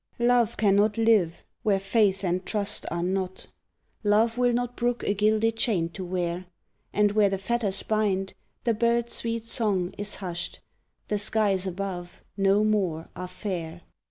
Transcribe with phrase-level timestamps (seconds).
[0.17, 3.45] Love cannot live where faith and trust are not,
[4.03, 6.47] Love will not brook a gilded chain to wear;
[6.91, 8.33] And where the fetters bind,
[8.63, 10.59] the bird's sweet song Is hushed
[11.07, 13.81] the skies above, no more, are fair!